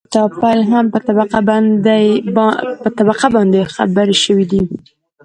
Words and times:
د 0.03 0.03
کتاب 0.09 0.29
پيل 0.41 0.59
کې 0.63 0.69
هم 0.71 0.85
په 2.83 2.89
طبقه 2.97 3.27
باندې 3.35 3.59
خبرې 3.75 4.15
شوي 4.23 4.45
دي 4.51 4.61